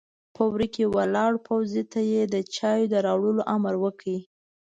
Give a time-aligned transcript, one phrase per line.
[0.35, 4.05] په وره کې ولاړ پوځي ته يې د چايو د راوړلو امر وکړ!